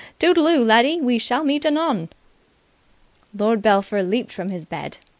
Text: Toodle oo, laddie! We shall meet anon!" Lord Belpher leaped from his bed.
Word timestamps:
Toodle 0.17 0.47
oo, 0.47 0.65
laddie! 0.65 0.99
We 0.99 1.19
shall 1.19 1.43
meet 1.43 1.63
anon!" 1.63 2.09
Lord 3.37 3.61
Belpher 3.61 4.01
leaped 4.01 4.31
from 4.31 4.49
his 4.49 4.65
bed. 4.65 4.97